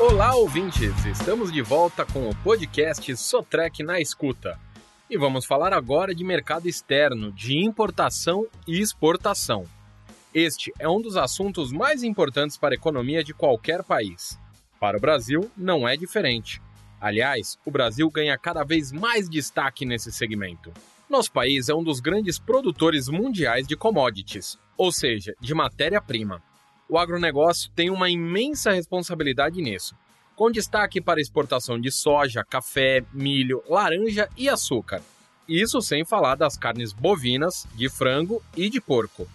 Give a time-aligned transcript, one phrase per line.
[0.00, 1.04] Olá, ouvintes!
[1.04, 4.58] Estamos de volta com o podcast Sotrec na Escuta.
[5.10, 9.66] E vamos falar agora de mercado externo, de importação e exportação.
[10.32, 14.40] Este é um dos assuntos mais importantes para a economia de qualquer país.
[14.80, 16.62] Para o Brasil, não é diferente.
[16.98, 20.72] Aliás, o Brasil ganha cada vez mais destaque nesse segmento.
[21.10, 26.42] Nosso país é um dos grandes produtores mundiais de commodities, ou seja, de matéria-prima.
[26.90, 29.94] O agronegócio tem uma imensa responsabilidade nisso,
[30.34, 35.00] com destaque para exportação de soja, café, milho, laranja e açúcar.
[35.48, 39.28] Isso sem falar das carnes bovinas, de frango e de porco.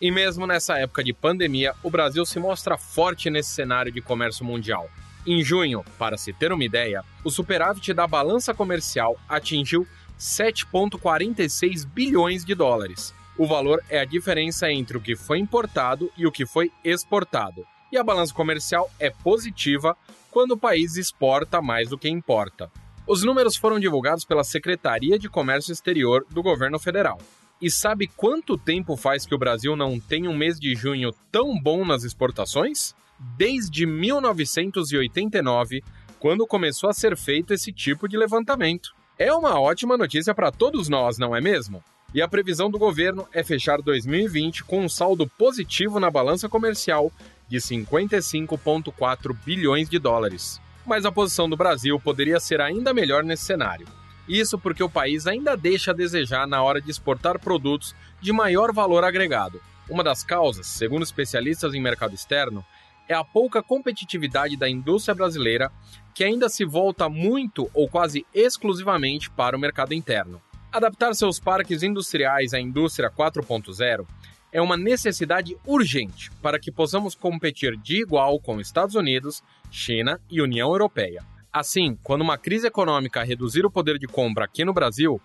[0.00, 4.42] E mesmo nessa época de pandemia, o Brasil se mostra forte nesse cenário de comércio
[4.42, 4.88] mundial.
[5.26, 9.86] Em junho, para se ter uma ideia, o superávit da balança comercial atingiu
[10.18, 13.12] 7,46 bilhões de dólares.
[13.38, 17.66] O valor é a diferença entre o que foi importado e o que foi exportado.
[17.90, 19.96] E a balança comercial é positiva
[20.30, 22.70] quando o país exporta mais do que importa.
[23.06, 27.18] Os números foram divulgados pela Secretaria de Comércio Exterior do governo federal.
[27.60, 31.58] E sabe quanto tempo faz que o Brasil não tem um mês de junho tão
[31.60, 32.94] bom nas exportações?
[33.36, 35.82] Desde 1989,
[36.18, 38.90] quando começou a ser feito esse tipo de levantamento.
[39.18, 41.82] É uma ótima notícia para todos nós, não é mesmo?
[42.14, 47.10] E a previsão do governo é fechar 2020 com um saldo positivo na balança comercial
[47.48, 50.60] de 55,4 bilhões de dólares.
[50.84, 53.86] Mas a posição do Brasil poderia ser ainda melhor nesse cenário.
[54.28, 58.72] Isso porque o país ainda deixa a desejar na hora de exportar produtos de maior
[58.72, 59.60] valor agregado.
[59.88, 62.64] Uma das causas, segundo especialistas em mercado externo,
[63.08, 65.72] é a pouca competitividade da indústria brasileira,
[66.14, 70.40] que ainda se volta muito ou quase exclusivamente para o mercado interno.
[70.72, 74.06] Adaptar seus parques industriais à indústria 4.0
[74.50, 80.40] é uma necessidade urgente para que possamos competir de igual com Estados Unidos, China e
[80.40, 81.22] União Europeia.
[81.52, 85.20] Assim, quando uma crise econômica reduzir o poder de compra aqui no Brasil,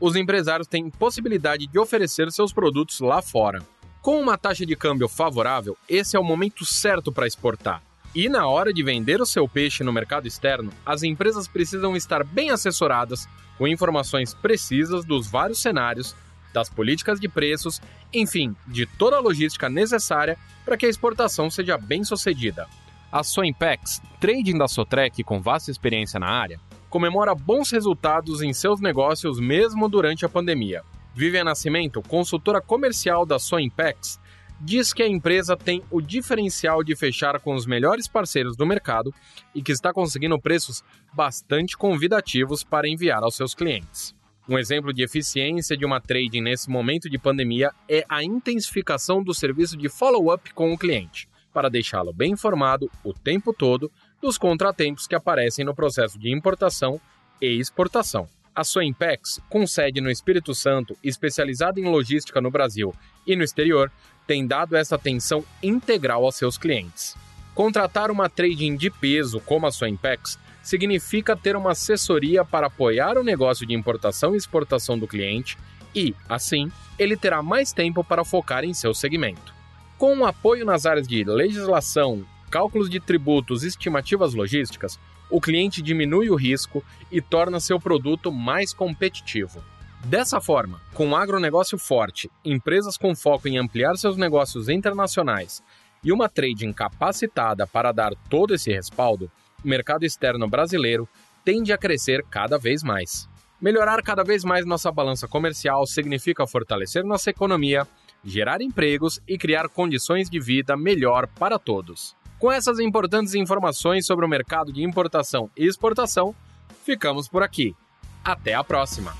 [0.00, 3.62] os empresários têm possibilidade de oferecer seus produtos lá fora.
[4.02, 7.80] Com uma taxa de câmbio favorável, esse é o momento certo para exportar.
[8.14, 12.24] E na hora de vender o seu peixe no mercado externo, as empresas precisam estar
[12.24, 16.16] bem assessoradas com informações precisas dos vários cenários
[16.52, 17.80] das políticas de preços,
[18.12, 22.66] enfim, de toda a logística necessária para que a exportação seja bem sucedida.
[23.12, 28.80] A Soimpex, trading da Sotrec com vasta experiência na área, comemora bons resultados em seus
[28.80, 30.82] negócios mesmo durante a pandemia.
[31.14, 34.18] Vivian Nascimento, consultora comercial da Soimpex,
[34.60, 39.12] diz que a empresa tem o diferencial de fechar com os melhores parceiros do mercado
[39.54, 44.14] e que está conseguindo preços bastante convidativos para enviar aos seus clientes.
[44.48, 49.32] Um exemplo de eficiência de uma trading nesse momento de pandemia é a intensificação do
[49.32, 55.06] serviço de follow-up com o cliente, para deixá-lo bem informado o tempo todo dos contratempos
[55.06, 57.00] que aparecem no processo de importação
[57.40, 58.28] e exportação.
[58.54, 62.94] A Soimpex, com sede no Espírito Santo, especializada em logística no Brasil
[63.26, 63.90] e no exterior,
[64.26, 67.16] tem dado essa atenção integral aos seus clientes.
[67.54, 73.24] Contratar uma trading de peso como a Soimpex significa ter uma assessoria para apoiar o
[73.24, 75.56] negócio de importação e exportação do cliente
[75.94, 79.54] e, assim, ele terá mais tempo para focar em seu segmento.
[79.98, 84.98] Com um apoio nas áreas de legislação, cálculos de tributos e estimativas logísticas,
[85.30, 89.62] o cliente diminui o risco e torna seu produto mais competitivo.
[90.04, 95.62] Dessa forma, com um agronegócio forte, empresas com foco em ampliar seus negócios internacionais
[96.02, 99.30] e uma trading capacitada para dar todo esse respaldo,
[99.62, 101.08] o mercado externo brasileiro
[101.44, 103.28] tende a crescer cada vez mais.
[103.60, 107.86] Melhorar cada vez mais nossa balança comercial significa fortalecer nossa economia,
[108.24, 112.16] gerar empregos e criar condições de vida melhor para todos.
[112.40, 116.34] Com essas importantes informações sobre o mercado de importação e exportação,
[116.82, 117.76] ficamos por aqui.
[118.24, 119.14] Até a próxima!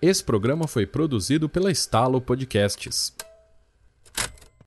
[0.00, 3.17] Esse programa foi produzido pela Estalo Podcasts.